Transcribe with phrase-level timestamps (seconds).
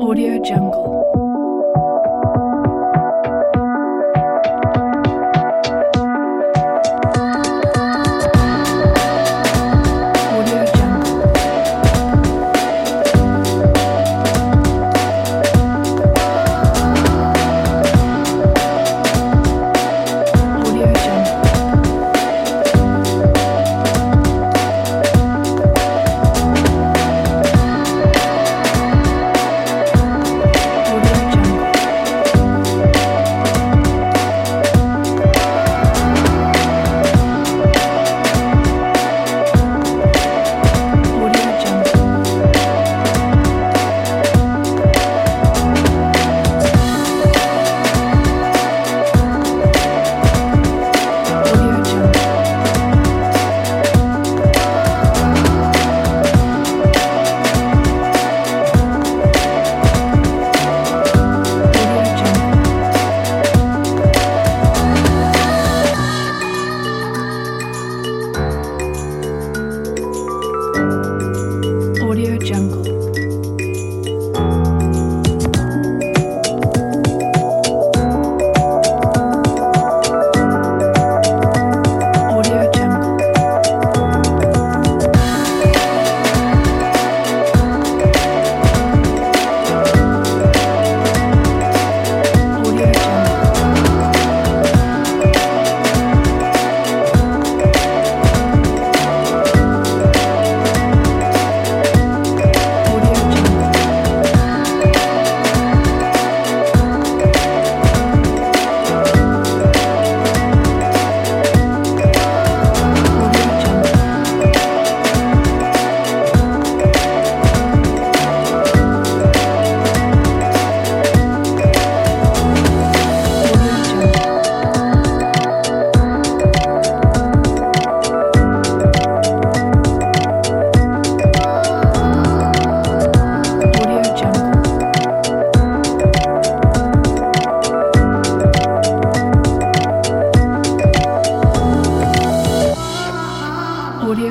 [0.00, 1.29] Audio Jungle.